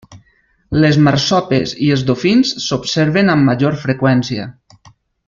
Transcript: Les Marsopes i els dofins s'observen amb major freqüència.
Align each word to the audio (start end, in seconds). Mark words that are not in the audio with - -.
Les 0.83 0.95
Marsopes 1.07 1.73
i 1.87 1.91
els 1.97 2.05
dofins 2.09 2.53
s'observen 2.63 3.33
amb 3.37 3.49
major 3.51 3.77
freqüència. 3.87 4.49